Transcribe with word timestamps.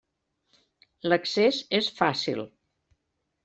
L'accés 1.11 1.61
és 1.83 1.93
fàcil. 2.01 2.45